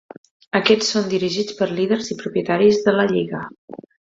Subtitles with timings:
[0.59, 3.47] Aquests són dirigits per líders i propietaris de la Lliga.